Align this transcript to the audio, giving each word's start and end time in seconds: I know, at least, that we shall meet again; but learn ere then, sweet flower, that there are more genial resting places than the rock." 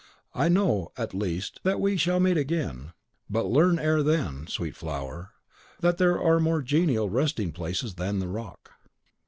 I 0.33 0.49
know, 0.49 0.91
at 0.97 1.13
least, 1.13 1.59
that 1.61 1.79
we 1.79 1.95
shall 1.95 2.19
meet 2.19 2.35
again; 2.35 2.93
but 3.29 3.45
learn 3.45 3.77
ere 3.77 4.01
then, 4.01 4.47
sweet 4.47 4.75
flower, 4.75 5.29
that 5.81 5.99
there 5.99 6.19
are 6.19 6.39
more 6.39 6.63
genial 6.63 7.07
resting 7.07 7.51
places 7.51 7.93
than 7.93 8.17
the 8.17 8.27
rock." 8.27 8.71